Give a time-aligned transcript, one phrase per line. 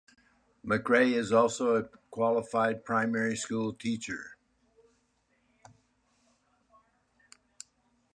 [0.65, 4.35] McRae is also a qualified primary school teacher.